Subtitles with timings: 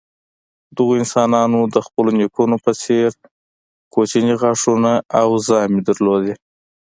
[0.75, 3.09] دغو انسانانو د خپلو نیکونو په څېر
[3.93, 6.33] کوچني غاښونه او ژامې لرلې.